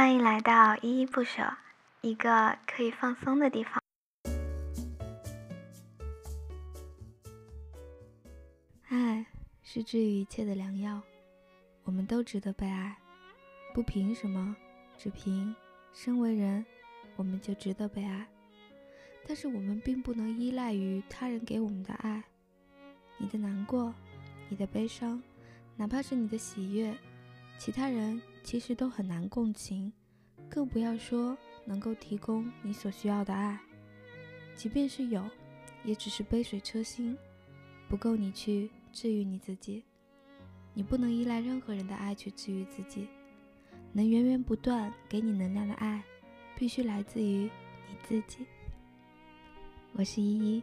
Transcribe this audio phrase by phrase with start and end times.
[0.00, 1.42] 欢迎来到依依不舍，
[2.00, 3.78] 一个可以放松的地方。
[8.88, 9.26] 爱
[9.62, 11.02] 是治愈一切的良药，
[11.84, 12.96] 我们都值得被爱，
[13.74, 14.56] 不凭什么，
[14.96, 15.54] 只凭
[15.92, 16.64] 身为人，
[17.16, 18.26] 我们就值得被爱。
[19.26, 22.24] 但是我们并不能依赖于他人给我们的爱，
[23.18, 23.94] 你的难过，
[24.48, 25.22] 你的悲伤，
[25.76, 26.96] 哪怕是你的喜悦，
[27.58, 29.92] 其他人其实都很难共情，
[30.48, 33.58] 更不要说能够提供你所需要的爱。
[34.54, 35.24] 即便是有，
[35.84, 37.16] 也只是杯水车薪，
[37.88, 38.70] 不够你去。
[38.92, 39.84] 治愈你自己，
[40.74, 43.06] 你不能依赖任何人的爱去治愈自己。
[43.92, 46.02] 能源源不断给你能量的爱，
[46.56, 47.48] 必须来自于
[47.88, 48.44] 你自己。
[49.92, 50.62] 我是依依，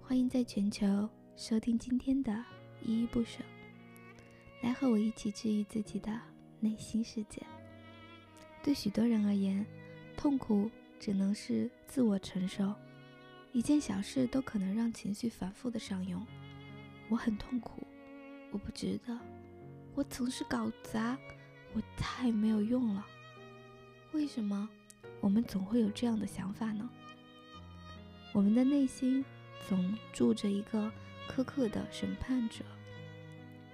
[0.00, 1.06] 欢迎在全球
[1.36, 2.42] 收听今天的
[2.82, 3.44] 依依不舍，
[4.62, 6.18] 来和我一起治愈自己的
[6.60, 7.42] 内心世界。
[8.62, 9.64] 对许多人而言，
[10.16, 12.74] 痛苦只能是自我承受，
[13.52, 16.26] 一件小事都可能让情绪反复的上涌。
[17.08, 17.86] 我很痛苦，
[18.50, 19.18] 我不值得，
[19.94, 21.16] 我总是搞砸，
[21.72, 23.06] 我太没有用了。
[24.12, 24.68] 为什么
[25.20, 26.88] 我们总会有这样的想法呢？
[28.34, 29.24] 我们的内心
[29.68, 30.92] 总住着一个
[31.30, 32.64] 苛刻的审判者，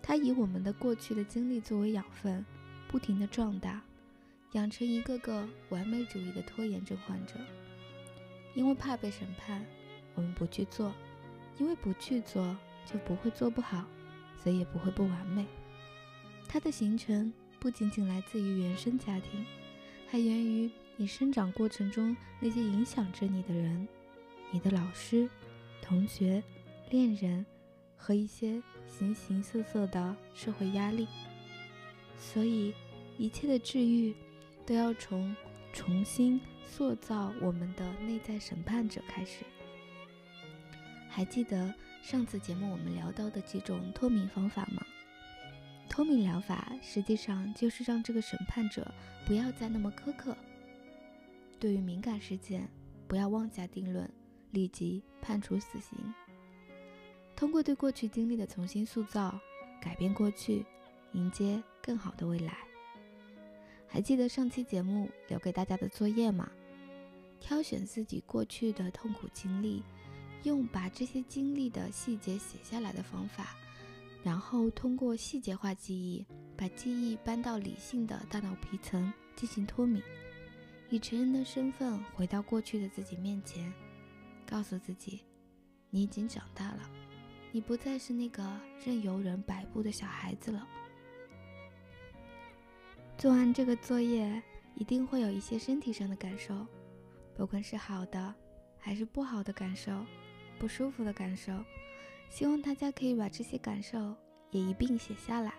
[0.00, 2.44] 他以我们的过去的经历作为养分，
[2.88, 3.82] 不停的壮大，
[4.52, 7.34] 养成一个个完美主义的拖延症患者。
[8.54, 9.64] 因为怕被审判，
[10.14, 10.90] 我们不去做；
[11.58, 12.56] 因为不去做。
[12.88, 13.84] 就不会做不好，
[14.40, 15.44] 所以也不会不完美。
[16.46, 19.44] 它的形成不仅仅来自于原生家庭，
[20.08, 23.88] 还源于你生长过程中那些影响着你的人，
[24.52, 25.28] 你的老师、
[25.82, 26.40] 同学、
[26.88, 27.44] 恋人
[27.96, 31.08] 和一些形形色色的社会压力。
[32.18, 32.74] 所以，
[33.18, 34.14] 一切的治愈
[34.64, 35.34] 都要从
[35.72, 39.44] 重新塑造我们的内在审判者开始。
[41.08, 41.74] 还记得？
[42.02, 44.80] 上次节目我们聊到的几种脱敏方法吗？
[45.88, 48.94] 脱敏疗法实际上就是让这个审判者
[49.26, 50.36] 不要再那么苛刻。
[51.58, 52.68] 对于敏感事件，
[53.08, 54.08] 不要妄下定论，
[54.52, 55.98] 立即判处死刑。
[57.34, 59.36] 通过对过去经历的重新塑造，
[59.80, 60.64] 改变过去，
[61.12, 62.58] 迎接更好的未来。
[63.86, 66.50] 还记得上期节目留给大家的作业吗？
[67.40, 69.82] 挑选自己过去的痛苦经历。
[70.42, 73.56] 用把这些经历的细节写下来的方法，
[74.22, 76.24] 然后通过细节化记忆，
[76.56, 80.00] 把记忆搬到理性的大脑皮层进行脱敏，
[80.88, 83.72] 以成人的身份回到过去的自己面前，
[84.48, 85.22] 告诉自己，
[85.90, 86.88] 你已经长大了，
[87.50, 88.44] 你不再是那个
[88.84, 90.64] 任由人摆布的小孩子了。
[93.18, 94.42] 做完这个作业，
[94.74, 96.66] 一定会有一些身体上的感受，
[97.34, 98.34] 不管是好的
[98.78, 100.04] 还是不好的感受。
[100.58, 101.52] 不舒服的感受，
[102.30, 104.14] 希望大家可以把这些感受
[104.50, 105.52] 也一并写下来。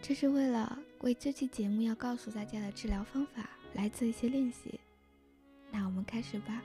[0.00, 4.80] 这是为了为这期节目要告诉大家的治疗方法来做一些练习。
[5.70, 6.62] 那我们开始吧。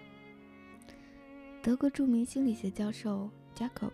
[1.61, 3.91] 德国著名心理学教授 Jacob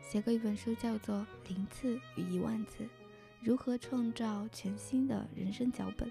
[0.00, 2.86] 写过一本书，叫做《零次与一万次：
[3.42, 6.08] 如何创造全新的人生脚本》。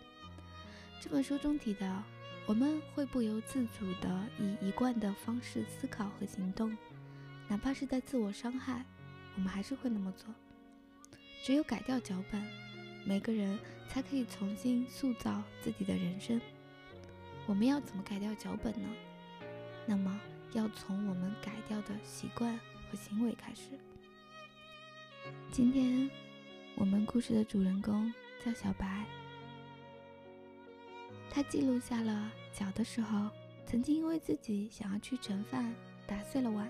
[0.99, 2.03] 这本书中提到。
[2.47, 6.75] 我们会不由自主地以一贯的方式思考和行动，
[7.47, 8.83] 哪怕是在自我伤害，
[9.35, 10.33] 我们还是会那么做。
[11.45, 12.43] 只有改掉脚本，
[13.05, 16.41] 每个人才可以重新塑造自己的人生。
[17.45, 18.89] 我们要怎么改掉脚本呢？
[19.85, 20.19] 那么
[20.51, 22.59] 要从我们改掉的习惯
[22.89, 23.69] 和行为开始。
[25.51, 26.09] 今天，
[26.75, 28.11] 我们故事的主人公
[28.43, 29.05] 叫小白。
[31.29, 33.29] 他记录下了小的时候，
[33.65, 35.73] 曾经因为自己想要去盛饭，
[36.07, 36.69] 打碎了碗，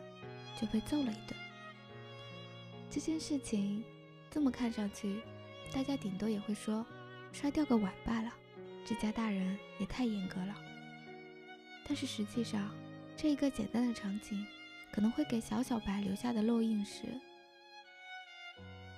[0.60, 1.36] 就被揍了一顿。
[2.90, 3.84] 这件事情
[4.30, 5.22] 这么看上去，
[5.72, 6.86] 大家顶多也会说
[7.32, 8.32] 摔掉个碗罢了，
[8.86, 10.56] 这家大人也太严格了。
[11.88, 12.70] 但是实际上，
[13.16, 14.46] 这一个简单的场景，
[14.92, 17.04] 可能会给小小白留下的烙印是：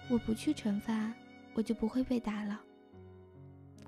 [0.09, 1.13] 我不去惩罚，
[1.53, 2.63] 我就不会被打了。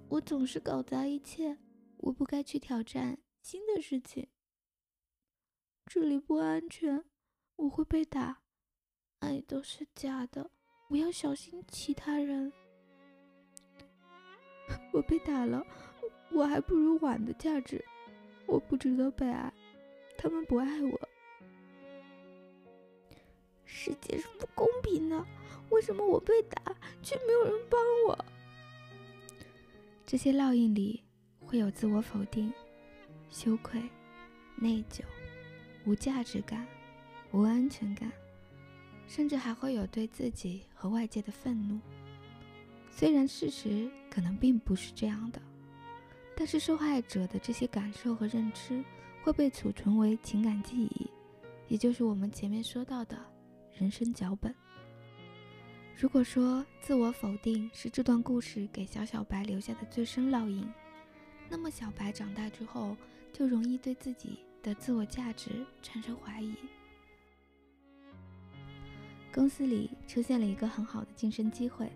[0.10, 1.58] 我总是搞砸一切。
[1.98, 4.28] 我不该去挑战新的事情。
[5.88, 7.04] 这里不安全，
[7.56, 8.42] 我会被打。
[9.20, 10.52] 爱都是假的，
[10.90, 12.52] 我要小心其他人。
[14.94, 15.66] 我被打了，
[16.32, 17.84] 我还不如碗的价值。
[18.46, 19.52] 我不值得被爱，
[20.16, 21.10] 他们不爱我。
[23.64, 25.26] 世界是不公平的，
[25.70, 28.26] 为什么我被打却没有人帮我？
[30.06, 31.04] 这些烙印里
[31.40, 32.54] 会有自我否定、
[33.30, 33.82] 羞愧、
[34.56, 35.02] 内疚、
[35.86, 36.66] 无价值感、
[37.32, 38.12] 无安全感，
[39.08, 41.80] 甚至还会有对自己和外界的愤怒。
[42.92, 45.42] 虽然事实可能并不是这样的，
[46.36, 48.84] 但是受害者的这些感受和认知
[49.24, 51.10] 会被储存为情感记忆，
[51.68, 53.18] 也就是我们前面说到的
[53.74, 54.56] 人生脚本。
[55.98, 60.70] 如果说自我否定是这段故事给小小白留下的最深烙印，
[61.50, 62.98] 那么小白长大之后
[63.32, 66.54] 就容易对自己的自我价值产生怀疑。
[69.34, 71.90] 公司里出现了一个很好的晋升机会，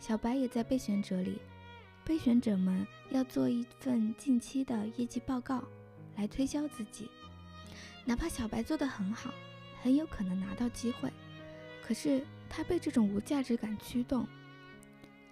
[0.00, 1.38] 小白也在备选者里。
[2.04, 5.62] 备选者们要做一份近期的业绩报告，
[6.16, 7.08] 来推销自己。
[8.04, 9.32] 哪怕小白做得很好，
[9.80, 11.08] 很有可能拿到机会，
[11.80, 12.26] 可是。
[12.48, 14.26] 他被这种无价值感驱动，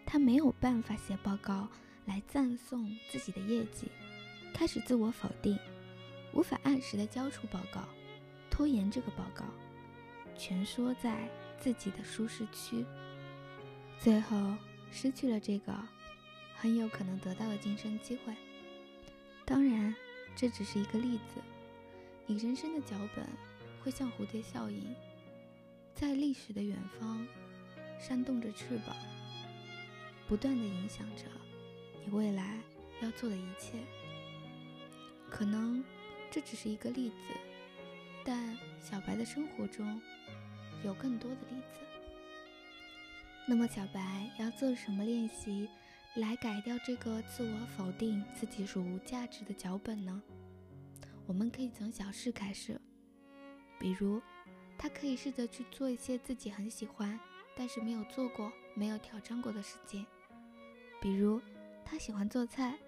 [0.04, 1.68] 他没有办法写报告
[2.04, 3.90] 来赞颂自己的业绩，
[4.54, 5.58] 开始自我否定，
[6.32, 7.80] 无法按时的交出报告，
[8.50, 9.44] 拖延这个报告，
[10.36, 11.28] 蜷缩在
[11.58, 12.84] 自己的舒适区，
[13.98, 14.54] 最后
[14.92, 15.74] 失去了这个
[16.54, 18.34] 很有可能得到的晋升机会。
[19.44, 19.94] 当然，
[20.34, 21.40] 这只是一个例子，
[22.26, 23.26] 你人生的脚本
[23.82, 24.94] 会像蝴蝶效应。
[25.96, 27.26] 在历史的远方，
[27.98, 28.94] 扇动着翅膀，
[30.28, 31.24] 不断的影响着
[32.04, 32.58] 你未来
[33.00, 33.78] 要做的一切。
[35.30, 35.82] 可能
[36.30, 37.16] 这只是一个例子，
[38.26, 39.98] 但小白的生活中
[40.84, 41.80] 有更多的例子。
[43.48, 45.66] 那么，小白要做什么练习
[46.16, 50.22] 来改掉这个自我否定自己是无价值的脚本呢？
[51.26, 52.78] 我们可以从小事开始，
[53.80, 54.20] 比如。
[54.78, 57.18] 他可以试着去做一些自己很喜欢，
[57.56, 60.06] 但是没有做过、没有挑战过的事情。
[61.00, 61.40] 比如，
[61.84, 62.78] 他喜欢做菜，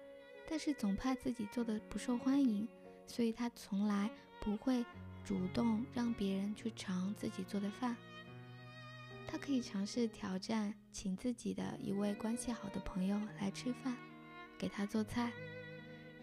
[0.47, 2.67] 但是总怕自己做的不受欢迎，
[3.05, 4.09] 所以他从来
[4.39, 4.85] 不会
[5.23, 7.95] 主动让别人去尝自己做的饭。
[9.27, 13.95] 他可以尝试挑战，请自己的一位关系好的朋友来吃饭，
[14.57, 15.31] 给他做菜，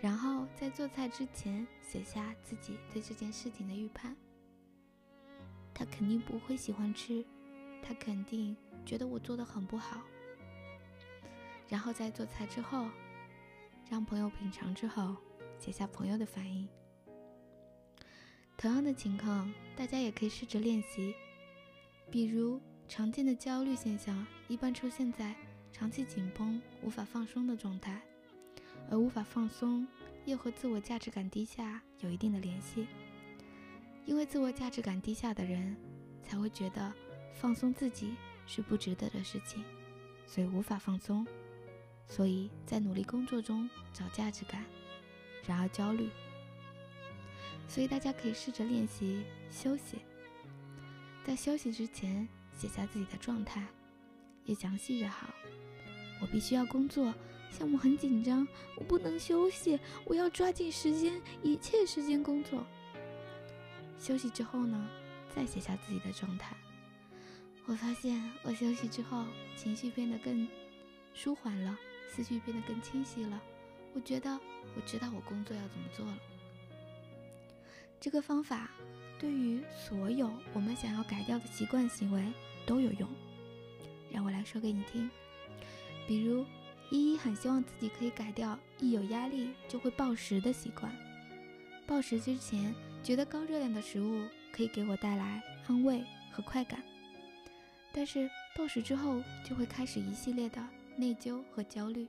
[0.00, 4.16] 然后在做菜之前写下自己对这件事情的预判。
[5.78, 7.22] 他肯定不会喜欢吃，
[7.82, 8.56] 他肯定
[8.86, 10.00] 觉得我做的很不好。
[11.68, 12.88] 然后在做菜之后，
[13.90, 15.14] 让朋友品尝之后，
[15.58, 16.66] 写下朋友的反应。
[18.56, 21.14] 同样的情况，大家也可以试着练习。
[22.10, 22.58] 比如
[22.88, 25.34] 常见的焦虑现象，一般出现在
[25.70, 28.00] 长期紧绷、无法放松的状态，
[28.90, 29.86] 而无法放松
[30.24, 32.86] 又和自我价值感低下有一定的联系。
[34.06, 35.76] 因为自我价值感低下的人，
[36.22, 36.92] 才会觉得
[37.34, 38.14] 放松自己
[38.46, 39.62] 是不值得的事情，
[40.26, 41.26] 所以无法放松，
[42.08, 44.64] 所以在努力工作中找价值感，
[45.44, 46.08] 然而焦虑。
[47.68, 49.98] 所以大家可以试着练习休息，
[51.24, 53.66] 在休息之前写下自己的状态，
[54.44, 55.28] 越详细越好。
[56.22, 57.12] 我必须要工作，
[57.50, 62.64] 项目很紧张，我不能休息，我要抓紧时间，一切时间工作。
[64.06, 64.88] 休息之后呢，
[65.34, 66.54] 再写下自己的状态。
[67.64, 69.24] 我发现我休息之后，
[69.56, 70.46] 情绪变得更
[71.12, 71.76] 舒缓了，
[72.08, 73.42] 思绪变得更清晰了。
[73.94, 74.30] 我觉得
[74.76, 76.18] 我知道我工作要怎么做了。
[77.98, 78.70] 这个方法
[79.18, 82.32] 对于所有我们想要改掉的习惯行为
[82.64, 83.08] 都有用。
[84.12, 85.10] 让我来说给你听。
[86.06, 86.46] 比如，
[86.92, 90.94] 依依很希望自己可以改掉一有压力就会暴食的习惯。
[91.88, 92.72] 暴食之前。
[93.02, 96.82] 觉得高热量的食物可以给我带来安慰和快感，
[97.92, 100.60] 但是暴食之后就会开始一系列的
[100.96, 102.08] 内疚和焦虑，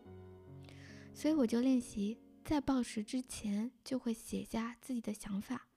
[1.14, 5.68] 所以我就练习在暴食之前就会写下自己的想法，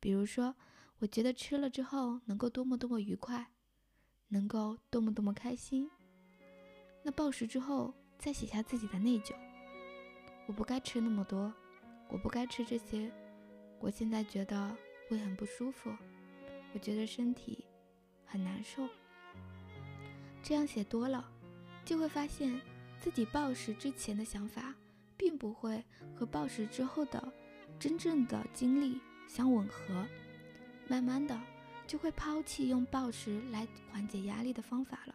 [0.00, 0.56] 比如说
[1.00, 3.52] 我觉得吃了之后能够多么多么愉快，
[4.28, 5.90] 能够多么多么开心。
[7.02, 9.34] 那暴食之后再写下自己的内疚，
[10.46, 11.52] 我不该吃那么多，
[12.08, 13.12] 我不该吃这些。
[13.80, 14.76] 我现在觉得
[15.10, 15.90] 胃很不舒服，
[16.72, 17.64] 我觉得身体
[18.24, 18.88] 很难受。
[20.42, 21.28] 这样写多了，
[21.84, 22.60] 就会发现
[22.98, 24.74] 自己暴食之前的想法，
[25.16, 27.32] 并不会和暴食之后的
[27.78, 30.06] 真正的经历相吻合。
[30.88, 31.38] 慢慢的，
[31.86, 35.14] 就会抛弃用暴食来缓解压力的方法了。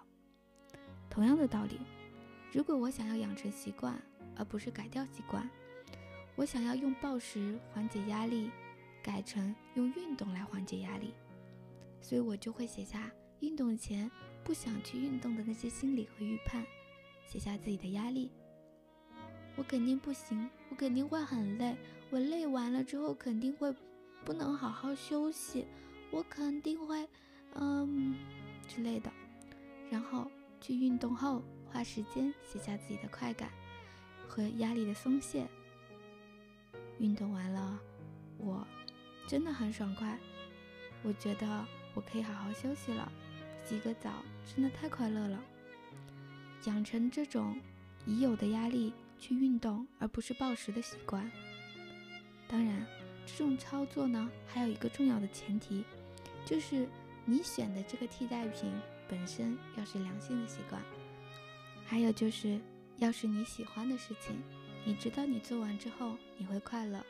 [1.10, 1.80] 同样的道理，
[2.52, 4.02] 如果我想要养成习惯，
[4.36, 5.50] 而不是改掉习惯。
[6.36, 8.50] 我想要用暴食缓解压力，
[9.04, 11.14] 改成用运动来缓解压力，
[12.02, 13.12] 所以我就会写下
[13.42, 14.10] 运动前
[14.44, 16.66] 不想去运动的那些心理和预判，
[17.28, 18.32] 写下自己的压力。
[19.58, 21.76] 我肯定不行，我肯定会很累，
[22.10, 23.74] 我累完了之后肯定会
[24.24, 25.68] 不能好好休息，
[26.10, 27.08] 我肯定会，
[27.56, 28.16] 嗯
[28.68, 29.12] 之类的。
[29.90, 33.52] 然后去运动后，花时间写下自己的快感
[34.26, 35.46] 和压力的松懈。
[37.02, 37.80] 运动完了，
[38.38, 38.66] 我
[39.28, 40.20] 真的很爽快，
[41.02, 41.66] 我觉得
[41.96, 43.12] 我可以好好休息了。
[43.66, 45.44] 洗个澡真的太快乐了。
[46.66, 47.60] 养成这种
[48.06, 51.30] 已有的压力去运动，而不是暴食的习惯。
[52.48, 52.86] 当然，
[53.26, 55.84] 这种操作呢，还有一个重要的前提，
[56.46, 56.88] 就是
[57.26, 58.72] 你选的这个替代品
[59.10, 60.80] 本身要是良性的习惯，
[61.84, 62.62] 还有就是
[62.98, 64.40] 要是你喜欢的事情，
[64.84, 67.04] 你知道你做完之后你会快乐，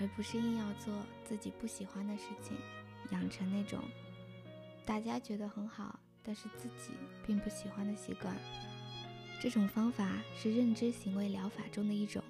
[0.00, 2.56] 而不是硬要做自己不喜欢的事情，
[3.10, 3.82] 养成那种
[4.84, 6.92] 大家觉得很好，但是自己
[7.26, 8.36] 并不喜欢的习惯。
[9.40, 12.22] 这种方法是认知行为疗法中的一种，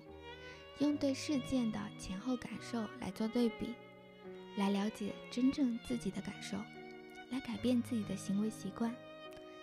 [0.78, 3.74] 用对事件的前后感受来做对比，
[4.56, 6.56] 来了解真正自己的感受，
[7.30, 8.94] 来改变自己的行为习惯，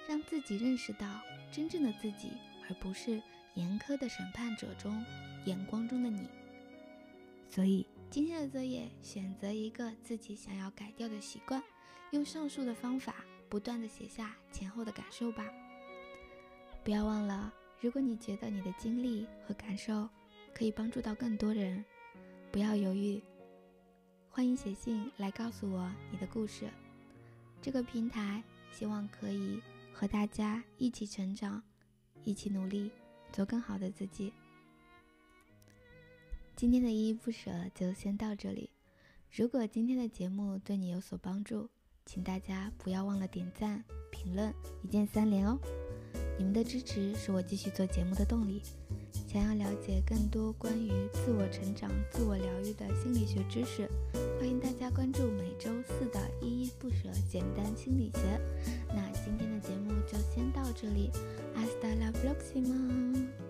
[0.08, 1.08] 让自己认识到
[1.52, 2.32] 真正的自己，
[2.68, 3.22] 而不是
[3.56, 5.04] 严苛的审判者中
[5.46, 6.30] 眼光中的你。
[7.50, 11.62] 所以今天的作业，选择一个自己想要改掉的习惯，
[12.12, 13.16] 用上述的方法
[13.50, 15.46] 不断的写下前后的感受吧。
[16.84, 20.08] 不要忘了，如果你觉得你的经历和感受
[20.54, 21.84] 可以帮助到更多人，
[22.52, 23.22] 不要犹豫，
[24.30, 26.70] 欢迎写信来告诉我你的故事。
[27.62, 31.62] 这个平台希望可以和大家一起成长，
[32.24, 32.92] 一起努力，
[33.36, 34.32] 做更好的自己。
[36.56, 38.70] 今天的依依不舍就先到这里。
[39.30, 41.70] 如果今天的节目对你有所帮助，
[42.06, 45.60] 请大家不要忘了点赞、评论，一键三连哦。
[46.38, 48.62] 你们的支持是我继续做节目的动力。
[49.28, 53.90] 想要了解更多关于自我成长、自我疗愈的心理学知识，
[54.46, 58.40] 欢迎大家关注每周四的依依不舍简单清理学。
[58.90, 61.10] 那今天的节目就先到这里
[61.56, 63.45] ，Hasta la próxima。